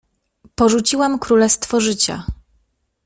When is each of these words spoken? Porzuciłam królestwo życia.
Porzuciłam 0.55 1.19
królestwo 1.19 1.79
życia. 1.81 2.25